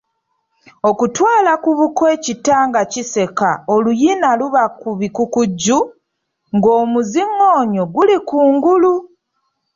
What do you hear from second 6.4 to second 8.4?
ng'omuziŋoonyo guli ku